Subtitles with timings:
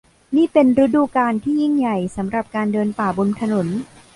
[0.35, 3.67] นี่เป็นฤดูกาลที่ยิ่งใหญ่สำหรับการเดินป่าบนถนน